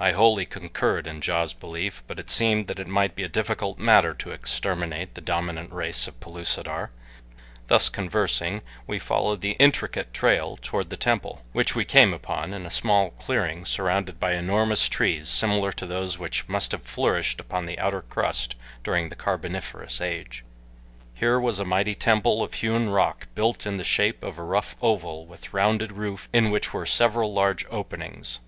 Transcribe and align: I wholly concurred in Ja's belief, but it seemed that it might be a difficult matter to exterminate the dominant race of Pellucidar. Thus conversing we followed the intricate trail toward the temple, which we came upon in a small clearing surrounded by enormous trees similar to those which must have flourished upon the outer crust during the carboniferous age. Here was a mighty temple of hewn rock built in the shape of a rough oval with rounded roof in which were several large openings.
I 0.00 0.10
wholly 0.10 0.46
concurred 0.46 1.06
in 1.06 1.22
Ja's 1.24 1.52
belief, 1.54 2.02
but 2.08 2.18
it 2.18 2.28
seemed 2.28 2.66
that 2.66 2.80
it 2.80 2.88
might 2.88 3.14
be 3.14 3.22
a 3.22 3.28
difficult 3.28 3.78
matter 3.78 4.12
to 4.12 4.32
exterminate 4.32 5.14
the 5.14 5.20
dominant 5.20 5.72
race 5.72 6.08
of 6.08 6.18
Pellucidar. 6.18 6.90
Thus 7.68 7.88
conversing 7.88 8.62
we 8.88 8.98
followed 8.98 9.42
the 9.42 9.52
intricate 9.60 10.12
trail 10.12 10.58
toward 10.60 10.90
the 10.90 10.96
temple, 10.96 11.44
which 11.52 11.76
we 11.76 11.84
came 11.84 12.12
upon 12.12 12.52
in 12.52 12.66
a 12.66 12.68
small 12.68 13.10
clearing 13.10 13.64
surrounded 13.64 14.18
by 14.18 14.32
enormous 14.34 14.88
trees 14.88 15.28
similar 15.28 15.70
to 15.70 15.86
those 15.86 16.18
which 16.18 16.48
must 16.48 16.72
have 16.72 16.82
flourished 16.82 17.38
upon 17.38 17.64
the 17.64 17.78
outer 17.78 18.02
crust 18.02 18.56
during 18.82 19.08
the 19.08 19.14
carboniferous 19.14 20.00
age. 20.00 20.42
Here 21.14 21.38
was 21.38 21.60
a 21.60 21.64
mighty 21.64 21.94
temple 21.94 22.42
of 22.42 22.54
hewn 22.54 22.90
rock 22.90 23.28
built 23.36 23.66
in 23.68 23.76
the 23.76 23.84
shape 23.84 24.24
of 24.24 24.36
a 24.36 24.42
rough 24.42 24.74
oval 24.82 25.24
with 25.26 25.54
rounded 25.54 25.92
roof 25.92 26.28
in 26.32 26.50
which 26.50 26.72
were 26.74 26.84
several 26.86 27.32
large 27.32 27.64
openings. 27.70 28.40